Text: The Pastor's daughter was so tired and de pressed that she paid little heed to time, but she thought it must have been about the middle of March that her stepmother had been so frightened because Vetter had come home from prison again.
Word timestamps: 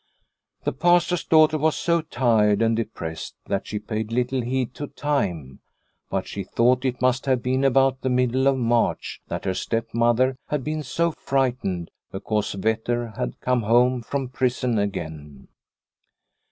The 0.63 0.71
Pastor's 0.73 1.23
daughter 1.23 1.59
was 1.59 1.75
so 1.75 2.01
tired 2.01 2.63
and 2.63 2.75
de 2.75 2.85
pressed 2.85 3.35
that 3.45 3.67
she 3.67 3.77
paid 3.77 4.11
little 4.11 4.41
heed 4.41 4.73
to 4.73 4.87
time, 4.87 5.59
but 6.09 6.25
she 6.27 6.43
thought 6.43 6.85
it 6.85 7.03
must 7.03 7.27
have 7.27 7.43
been 7.43 7.63
about 7.63 8.01
the 8.01 8.09
middle 8.09 8.47
of 8.47 8.57
March 8.57 9.21
that 9.27 9.45
her 9.45 9.53
stepmother 9.53 10.37
had 10.47 10.63
been 10.63 10.81
so 10.81 11.11
frightened 11.11 11.91
because 12.11 12.55
Vetter 12.55 13.15
had 13.15 13.39
come 13.41 13.61
home 13.61 14.01
from 14.01 14.27
prison 14.29 14.79
again. 14.79 15.49